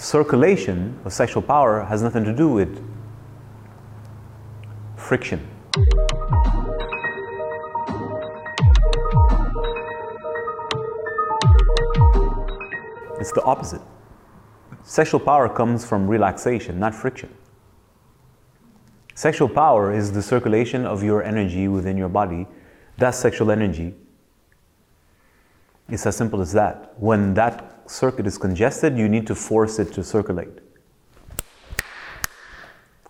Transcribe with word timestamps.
circulation 0.00 0.98
of 1.04 1.12
sexual 1.12 1.42
power 1.42 1.84
has 1.84 2.00
nothing 2.00 2.24
to 2.24 2.32
do 2.32 2.48
with 2.48 2.82
friction. 4.96 5.46
It's 13.20 13.32
the 13.32 13.42
opposite. 13.44 13.82
Sexual 14.82 15.20
power 15.20 15.48
comes 15.50 15.84
from 15.84 16.08
relaxation, 16.08 16.78
not 16.78 16.94
friction. 16.94 17.28
Sexual 19.14 19.50
power 19.50 19.92
is 19.92 20.12
the 20.12 20.22
circulation 20.22 20.86
of 20.86 21.02
your 21.02 21.22
energy 21.22 21.68
within 21.68 21.98
your 21.98 22.08
body. 22.08 22.46
That's 22.96 23.18
sexual 23.18 23.50
energy. 23.50 23.94
It's 25.90 26.06
as 26.06 26.16
simple 26.16 26.40
as 26.40 26.52
that. 26.52 26.94
When 26.98 27.34
that 27.34 27.79
circuit 27.90 28.26
is 28.26 28.38
congested, 28.38 28.96
you 28.96 29.08
need 29.08 29.26
to 29.26 29.34
force 29.34 29.78
it 29.78 29.92
to 29.94 30.04
circulate. 30.04 30.58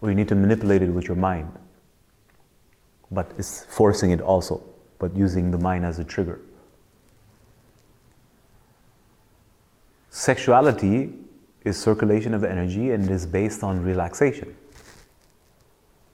Or 0.00 0.08
you 0.08 0.14
need 0.14 0.28
to 0.28 0.34
manipulate 0.34 0.82
it 0.82 0.90
with 0.90 1.08
your 1.08 1.16
mind. 1.16 1.52
But 3.10 3.32
it's 3.36 3.64
forcing 3.64 4.12
it 4.12 4.20
also, 4.20 4.62
but 4.98 5.16
using 5.16 5.50
the 5.50 5.58
mind 5.58 5.84
as 5.84 5.98
a 5.98 6.04
trigger. 6.04 6.40
Sexuality 10.10 11.12
is 11.64 11.76
circulation 11.76 12.32
of 12.32 12.44
energy 12.44 12.92
and 12.92 13.10
is 13.10 13.26
based 13.26 13.62
on 13.62 13.82
relaxation. 13.82 14.56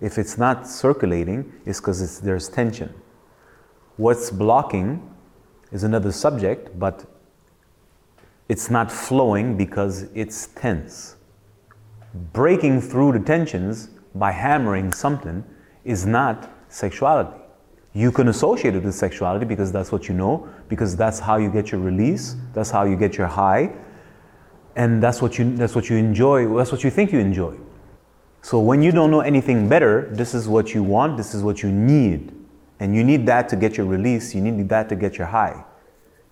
If 0.00 0.18
it's 0.18 0.38
not 0.38 0.68
circulating, 0.68 1.52
it's 1.66 1.80
because 1.80 2.20
there's 2.20 2.48
tension. 2.48 2.94
What's 3.96 4.30
blocking 4.30 5.08
is 5.70 5.84
another 5.84 6.12
subject, 6.12 6.78
but 6.78 7.04
it's 8.48 8.70
not 8.70 8.90
flowing 8.90 9.56
because 9.56 10.04
it's 10.14 10.48
tense. 10.48 11.16
Breaking 12.32 12.80
through 12.80 13.12
the 13.12 13.20
tensions 13.20 13.88
by 14.14 14.32
hammering 14.32 14.92
something 14.92 15.44
is 15.84 16.06
not 16.06 16.50
sexuality. 16.68 17.38
You 17.94 18.10
can 18.10 18.28
associate 18.28 18.74
it 18.74 18.82
with 18.82 18.94
sexuality 18.94 19.44
because 19.44 19.70
that's 19.70 19.92
what 19.92 20.08
you 20.08 20.14
know, 20.14 20.48
because 20.68 20.96
that's 20.96 21.18
how 21.18 21.36
you 21.36 21.50
get 21.50 21.72
your 21.72 21.80
release, 21.80 22.36
that's 22.54 22.70
how 22.70 22.84
you 22.84 22.96
get 22.96 23.16
your 23.18 23.26
high, 23.26 23.72
and 24.76 25.02
that's 25.02 25.20
what 25.20 25.38
you 25.38 25.54
that's 25.56 25.74
what 25.74 25.90
you 25.90 25.96
enjoy, 25.96 26.48
that's 26.56 26.72
what 26.72 26.84
you 26.84 26.90
think 26.90 27.12
you 27.12 27.18
enjoy. 27.18 27.56
So 28.40 28.58
when 28.58 28.82
you 28.82 28.92
don't 28.92 29.10
know 29.10 29.20
anything 29.20 29.68
better, 29.68 30.08
this 30.12 30.34
is 30.34 30.48
what 30.48 30.74
you 30.74 30.82
want, 30.82 31.16
this 31.16 31.34
is 31.34 31.42
what 31.42 31.62
you 31.62 31.70
need. 31.70 32.32
And 32.80 32.96
you 32.96 33.04
need 33.04 33.26
that 33.26 33.48
to 33.50 33.56
get 33.56 33.76
your 33.76 33.86
release, 33.86 34.34
you 34.34 34.40
need 34.40 34.68
that 34.70 34.88
to 34.88 34.96
get 34.96 35.16
your 35.16 35.28
high. 35.28 35.64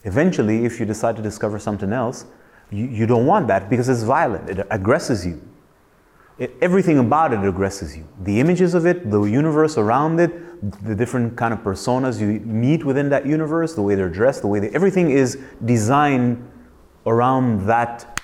Eventually, 0.05 0.65
if 0.65 0.81
you 0.81 0.87
decide 0.87 1.17
to 1.17 1.23
discover 1.23 1.59
something 1.59 1.93
else, 1.93 2.25
you, 2.71 2.87
you 2.87 3.07
don't 3.07 3.27
want 3.27 3.49
that 3.49 3.69
because 3.69 3.89
it's 3.89 4.03
violent, 4.03 4.49
it 4.49 4.67
aggresses 4.71 5.27
you. 5.27 5.41
It, 6.39 6.57
everything 6.63 6.99
about 6.99 7.35
it 7.35 7.45
aggresses 7.45 7.97
you. 7.97 8.09
The 8.23 8.41
images 8.41 8.75
of 8.75 8.87
it, 8.87 9.11
the 9.11 9.23
universe 9.25 9.77
around 9.77 10.19
it, 10.21 10.33
the 10.85 10.95
different 10.95 11.37
kind 11.37 11.53
of 11.53 11.61
personas 11.61 12.21
you 12.21 12.41
meet 12.41 12.85
within 12.85 13.11
that 13.11 13.27
universe, 13.27 13.75
the 13.75 13.83
way 13.83 13.95
they're 13.95 14.09
dressed, 14.09 14.41
the 14.41 14.49
way 14.49 14.59
they, 14.59 14.71
everything 14.71 15.11
is 15.11 15.39
designed 15.65 16.51
around 17.07 17.67
that 17.67 18.21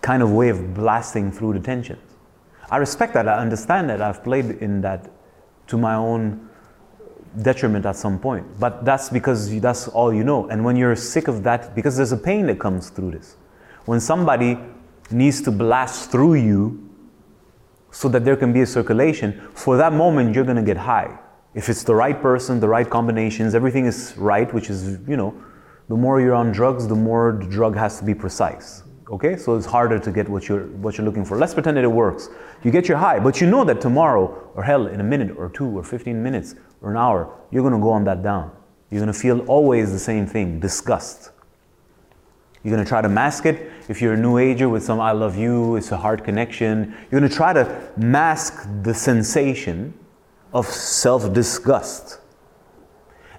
kind 0.00 0.22
of 0.22 0.32
way 0.32 0.48
of 0.48 0.74
blasting 0.74 1.30
through 1.30 1.52
the 1.52 1.60
tensions. 1.60 2.16
I 2.70 2.78
respect 2.78 3.14
that, 3.14 3.28
I 3.28 3.38
understand 3.38 3.90
that, 3.90 4.00
I've 4.02 4.24
played 4.24 4.46
in 4.46 4.80
that 4.80 5.10
to 5.68 5.78
my 5.78 5.94
own 5.94 6.48
detriment 7.40 7.86
at 7.86 7.96
some 7.96 8.18
point. 8.18 8.46
But 8.58 8.84
that's 8.84 9.08
because 9.08 9.60
that's 9.60 9.88
all 9.88 10.12
you 10.12 10.24
know. 10.24 10.48
And 10.48 10.64
when 10.64 10.76
you're 10.76 10.96
sick 10.96 11.28
of 11.28 11.42
that, 11.44 11.74
because 11.74 11.96
there's 11.96 12.12
a 12.12 12.16
pain 12.16 12.46
that 12.46 12.60
comes 12.60 12.90
through 12.90 13.12
this. 13.12 13.36
When 13.86 14.00
somebody 14.00 14.58
needs 15.10 15.40
to 15.42 15.50
blast 15.50 16.10
through 16.10 16.34
you 16.34 16.88
so 17.90 18.08
that 18.08 18.24
there 18.24 18.36
can 18.36 18.52
be 18.52 18.62
a 18.62 18.66
circulation, 18.66 19.40
for 19.54 19.76
that 19.76 19.92
moment 19.92 20.34
you're 20.34 20.44
going 20.44 20.56
to 20.56 20.62
get 20.62 20.76
high. 20.76 21.18
If 21.54 21.68
it's 21.68 21.82
the 21.82 21.94
right 21.94 22.20
person, 22.20 22.60
the 22.60 22.68
right 22.68 22.88
combinations, 22.88 23.54
everything 23.54 23.84
is 23.86 24.14
right, 24.16 24.52
which 24.54 24.70
is, 24.70 24.98
you 25.06 25.16
know, 25.16 25.34
the 25.88 25.96
more 25.96 26.20
you're 26.20 26.34
on 26.34 26.52
drugs, 26.52 26.86
the 26.86 26.94
more 26.94 27.38
the 27.38 27.46
drug 27.46 27.76
has 27.76 27.98
to 27.98 28.04
be 28.04 28.14
precise. 28.14 28.82
Okay? 29.10 29.36
So 29.36 29.56
it's 29.56 29.66
harder 29.66 29.98
to 29.98 30.10
get 30.10 30.28
what 30.28 30.48
you're 30.48 30.66
what 30.80 30.96
you're 30.96 31.04
looking 31.04 31.24
for. 31.24 31.36
Let's 31.36 31.52
pretend 31.52 31.76
that 31.76 31.84
it 31.84 31.92
works. 31.92 32.30
You 32.62 32.70
get 32.70 32.88
your 32.88 32.96
high, 32.96 33.18
but 33.18 33.40
you 33.40 33.46
know 33.46 33.64
that 33.64 33.80
tomorrow 33.80 34.50
or 34.54 34.62
hell 34.62 34.86
in 34.86 35.00
a 35.00 35.04
minute 35.04 35.36
or 35.36 35.50
2 35.50 35.78
or 35.78 35.82
15 35.82 36.22
minutes 36.22 36.54
or 36.82 36.90
an 36.90 36.96
hour, 36.96 37.32
you're 37.50 37.62
going 37.62 37.74
to 37.74 37.80
go 37.80 37.90
on 37.90 38.04
that 38.04 38.22
down. 38.22 38.50
You're 38.90 39.00
going 39.00 39.12
to 39.12 39.18
feel 39.18 39.40
always 39.46 39.92
the 39.92 39.98
same 39.98 40.26
thing, 40.26 40.60
disgust. 40.60 41.30
You're 42.62 42.74
going 42.74 42.84
to 42.84 42.88
try 42.88 43.00
to 43.00 43.08
mask 43.08 43.46
it. 43.46 43.70
If 43.88 44.00
you're 44.00 44.12
a 44.12 44.16
new 44.16 44.38
ager 44.38 44.68
with 44.68 44.84
some 44.84 45.00
I 45.00 45.12
love 45.12 45.36
you, 45.36 45.76
it's 45.76 45.90
a 45.92 45.96
heart 45.96 46.24
connection, 46.24 46.94
you're 47.10 47.20
going 47.20 47.30
to 47.30 47.36
try 47.36 47.52
to 47.52 47.90
mask 47.96 48.68
the 48.82 48.94
sensation 48.94 49.94
of 50.52 50.66
self 50.66 51.32
disgust. 51.32 52.20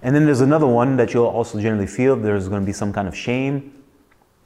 And 0.02 0.14
then 0.14 0.26
there's 0.26 0.42
another 0.42 0.68
one 0.68 0.98
that 0.98 1.14
you'll 1.14 1.28
also 1.28 1.62
generally 1.62 1.88
feel 1.88 2.16
there's 2.18 2.50
going 2.50 2.62
to 2.62 2.66
be 2.66 2.74
some 2.74 2.92
kind 2.92 3.08
of 3.08 3.16
shame 3.16 3.84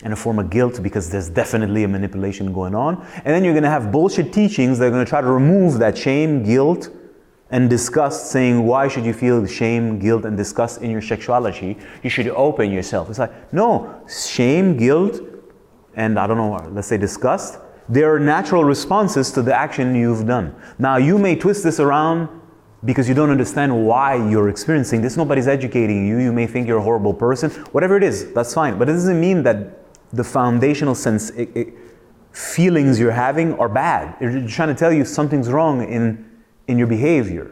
and 0.03 0.13
a 0.13 0.15
form 0.15 0.37
of 0.37 0.51
guilt 0.51 0.83
because 0.83 1.09
there's 1.09 1.29
definitely 1.29 1.83
a 1.83 1.87
manipulation 1.87 2.53
going 2.53 2.75
on. 2.75 3.03
And 3.15 3.27
then 3.27 3.43
you're 3.43 3.53
going 3.53 3.63
to 3.63 3.69
have 3.69 3.91
bullshit 3.91 4.31
teachings 4.31 4.77
that 4.77 4.85
are 4.85 4.91
going 4.91 5.03
to 5.03 5.09
try 5.09 5.21
to 5.21 5.27
remove 5.27 5.79
that 5.79 5.97
shame, 5.97 6.43
guilt, 6.43 6.89
and 7.49 7.69
disgust, 7.69 8.31
saying, 8.31 8.65
Why 8.65 8.87
should 8.87 9.05
you 9.05 9.13
feel 9.13 9.45
shame, 9.45 9.99
guilt, 9.99 10.25
and 10.25 10.35
disgust 10.35 10.81
in 10.81 10.91
your 10.91 11.01
sexuality? 11.01 11.77
You 12.03 12.09
should 12.09 12.27
open 12.29 12.71
yourself. 12.71 13.09
It's 13.09 13.19
like, 13.19 13.53
no, 13.53 14.01
shame, 14.07 14.77
guilt, 14.77 15.21
and 15.95 16.19
I 16.19 16.27
don't 16.27 16.37
know, 16.37 16.69
let's 16.71 16.87
say 16.87 16.97
disgust, 16.97 17.59
they 17.89 18.03
are 18.03 18.19
natural 18.19 18.63
responses 18.63 19.31
to 19.31 19.41
the 19.41 19.55
action 19.55 19.95
you've 19.95 20.27
done. 20.27 20.53
Now, 20.77 20.97
you 20.97 21.17
may 21.17 21.35
twist 21.35 21.63
this 21.63 21.79
around 21.79 22.29
because 22.85 23.07
you 23.09 23.15
don't 23.15 23.29
understand 23.29 23.85
why 23.85 24.15
you're 24.29 24.49
experiencing 24.49 25.01
this. 25.01 25.17
Nobody's 25.17 25.47
educating 25.47 26.05
you. 26.07 26.19
You 26.19 26.31
may 26.31 26.47
think 26.47 26.67
you're 26.67 26.77
a 26.77 26.83
horrible 26.83 27.13
person. 27.13 27.49
Whatever 27.71 27.97
it 27.97 28.03
is, 28.03 28.31
that's 28.33 28.53
fine. 28.53 28.77
But 28.77 28.89
it 28.89 28.93
doesn't 28.93 29.19
mean 29.19 29.43
that 29.43 29.85
the 30.13 30.23
foundational 30.23 30.95
sense 30.95 31.31
it, 31.31 31.49
it, 31.55 31.73
feelings 32.31 32.99
you're 32.99 33.11
having 33.11 33.53
are 33.57 33.69
bad. 33.69 34.15
They're 34.19 34.47
trying 34.47 34.69
to 34.69 34.75
tell 34.75 34.93
you 34.93 35.05
something's 35.05 35.49
wrong 35.49 35.81
in, 35.81 36.26
in 36.67 36.77
your 36.77 36.87
behavior. 36.87 37.51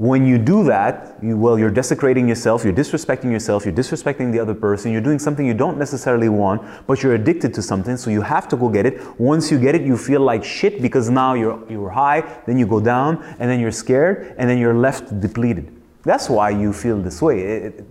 When 0.00 0.26
you 0.26 0.38
do 0.38 0.64
that, 0.64 1.22
you, 1.22 1.36
well, 1.36 1.58
you're 1.58 1.70
desecrating 1.70 2.26
yourself, 2.26 2.64
you're 2.64 2.72
disrespecting 2.72 3.30
yourself, 3.30 3.66
you're 3.66 3.74
disrespecting 3.74 4.32
the 4.32 4.40
other 4.40 4.54
person, 4.54 4.92
you're 4.92 5.02
doing 5.02 5.18
something 5.18 5.44
you 5.44 5.52
don't 5.52 5.76
necessarily 5.76 6.30
want, 6.30 6.62
but 6.86 7.02
you're 7.02 7.14
addicted 7.14 7.52
to 7.52 7.60
something, 7.60 7.98
so 7.98 8.08
you 8.08 8.22
have 8.22 8.48
to 8.48 8.56
go 8.56 8.70
get 8.70 8.86
it. 8.86 9.20
Once 9.20 9.50
you 9.50 9.60
get 9.60 9.74
it, 9.74 9.82
you 9.82 9.98
feel 9.98 10.22
like 10.22 10.42
shit 10.42 10.80
because 10.80 11.10
now 11.10 11.34
you're, 11.34 11.62
you're 11.70 11.90
high, 11.90 12.22
then 12.46 12.56
you 12.56 12.66
go 12.66 12.80
down, 12.80 13.22
and 13.38 13.50
then 13.50 13.60
you're 13.60 13.70
scared, 13.70 14.34
and 14.38 14.48
then 14.48 14.56
you're 14.56 14.74
left 14.74 15.20
depleted. 15.20 15.70
That's 16.02 16.30
why 16.30 16.48
you 16.48 16.72
feel 16.72 16.98
this 17.02 17.20
way. 17.20 17.40
It, 17.40 17.84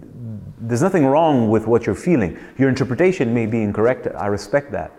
there's 0.68 0.81
nothing 0.81 1.06
wrong 1.06 1.50
with 1.50 1.68
what 1.68 1.86
you're 1.86 1.94
feeling. 1.94 2.40
Your 2.57 2.69
interpretation 2.69 3.36
may 3.36 3.46
be 3.46 3.62
incorrect. 3.62 4.07
I 4.18 4.25
respect 4.25 4.72
that. 4.72 4.91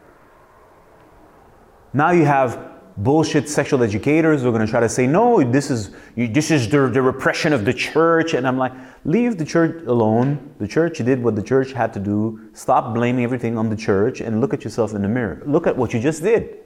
Now 1.92 2.12
you 2.12 2.24
have 2.24 2.70
bullshit 3.02 3.48
sexual 3.48 3.82
educators 3.82 4.42
who 4.42 4.48
are 4.48 4.52
going 4.52 4.64
to 4.64 4.70
try 4.70 4.80
to 4.80 4.88
say, 4.88 5.06
no, 5.06 5.42
this 5.42 5.70
is, 5.70 5.90
this 6.16 6.50
is 6.50 6.68
the, 6.68 6.88
the 6.88 7.00
repression 7.00 7.52
of 7.52 7.64
the 7.64 7.72
church. 7.72 8.34
And 8.34 8.46
I'm 8.46 8.58
like, 8.58 8.72
leave 9.04 9.38
the 9.38 9.44
church 9.44 9.84
alone. 9.86 10.54
The 10.58 10.68
church 10.68 10.98
did 10.98 11.22
what 11.22 11.36
the 11.36 11.42
church 11.42 11.72
had 11.72 11.92
to 11.94 12.00
do. 12.00 12.50
Stop 12.52 12.94
blaming 12.94 13.24
everything 13.24 13.56
on 13.56 13.70
the 13.70 13.76
church 13.76 14.20
and 14.20 14.40
look 14.40 14.52
at 14.52 14.64
yourself 14.64 14.94
in 14.94 15.02
the 15.02 15.08
mirror. 15.08 15.42
Look 15.46 15.66
at 15.66 15.76
what 15.76 15.94
you 15.94 16.00
just 16.00 16.22
did. 16.22 16.58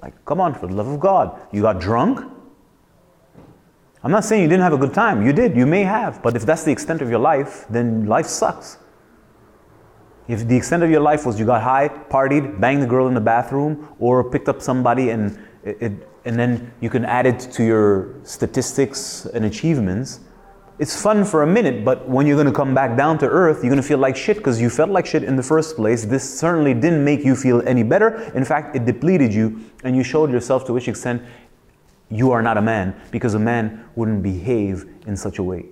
Like, 0.00 0.24
come 0.24 0.40
on, 0.40 0.54
for 0.54 0.66
the 0.66 0.74
love 0.74 0.88
of 0.88 1.00
God. 1.00 1.40
You 1.52 1.62
got 1.62 1.80
drunk? 1.80 2.20
I'm 4.04 4.12
not 4.12 4.24
saying 4.24 4.42
you 4.42 4.48
didn't 4.48 4.62
have 4.62 4.72
a 4.72 4.78
good 4.78 4.94
time. 4.94 5.26
You 5.26 5.32
did. 5.32 5.56
You 5.56 5.66
may 5.66 5.82
have. 5.82 6.22
But 6.22 6.36
if 6.36 6.46
that's 6.46 6.62
the 6.62 6.70
extent 6.70 7.02
of 7.02 7.10
your 7.10 7.18
life, 7.18 7.66
then 7.68 8.06
life 8.06 8.26
sucks. 8.26 8.78
If 10.28 10.46
the 10.46 10.56
extent 10.56 10.82
of 10.82 10.90
your 10.90 11.00
life 11.00 11.24
was 11.24 11.40
you 11.40 11.46
got 11.46 11.62
high, 11.62 11.88
partied, 11.88 12.60
banged 12.60 12.82
the 12.82 12.86
girl 12.86 13.08
in 13.08 13.14
the 13.14 13.20
bathroom, 13.20 13.88
or 13.98 14.22
picked 14.22 14.48
up 14.48 14.60
somebody 14.60 15.10
and 15.10 15.38
it, 15.64 16.06
and 16.24 16.38
then 16.38 16.72
you 16.80 16.90
can 16.90 17.04
add 17.04 17.26
it 17.26 17.40
to 17.52 17.64
your 17.64 18.14
statistics 18.22 19.24
and 19.26 19.46
achievements, 19.46 20.20
it's 20.78 21.00
fun 21.00 21.24
for 21.24 21.42
a 21.42 21.46
minute, 21.46 21.84
but 21.84 22.08
when 22.08 22.26
you're 22.26 22.36
going 22.36 22.46
to 22.46 22.52
come 22.52 22.74
back 22.74 22.96
down 22.96 23.18
to 23.18 23.26
earth, 23.26 23.64
you're 23.64 23.70
going 23.70 23.82
to 23.82 23.88
feel 23.88 23.98
like 23.98 24.14
shit 24.14 24.36
because 24.36 24.60
you 24.60 24.70
felt 24.70 24.90
like 24.90 25.06
shit 25.06 25.24
in 25.24 25.34
the 25.34 25.42
first 25.42 25.74
place. 25.74 26.04
This 26.04 26.38
certainly 26.38 26.74
didn't 26.74 27.02
make 27.02 27.24
you 27.24 27.34
feel 27.34 27.66
any 27.66 27.82
better. 27.82 28.30
In 28.34 28.44
fact, 28.44 28.76
it 28.76 28.84
depleted 28.84 29.34
you, 29.34 29.60
and 29.82 29.96
you 29.96 30.04
showed 30.04 30.30
yourself 30.30 30.64
to 30.66 30.72
which 30.72 30.86
extent 30.86 31.22
you 32.10 32.30
are 32.30 32.42
not 32.42 32.56
a 32.56 32.62
man 32.62 32.94
because 33.10 33.34
a 33.34 33.38
man 33.38 33.88
wouldn't 33.96 34.22
behave 34.22 34.86
in 35.06 35.16
such 35.16 35.38
a 35.38 35.42
way. 35.42 35.66